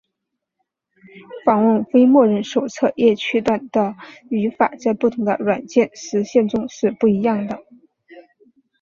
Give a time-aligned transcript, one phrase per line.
[1.45, 3.95] 访问非默认手册页区段的
[4.31, 7.59] 语法在不同的软件实现中是不一样的。